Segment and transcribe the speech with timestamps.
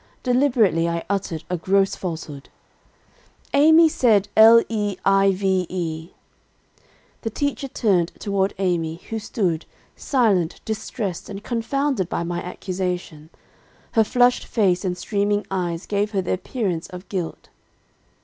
[0.23, 2.49] Deliberately I uttered a gross falsehood,
[3.53, 6.09] 'Amy said l e i v e,'
[7.21, 13.29] "The teacher turned toward Amy, who stood, silent, distressed and confounded by my accusation.
[13.91, 17.49] Her flushed face and streaming eyes gave her the appearance of guilt.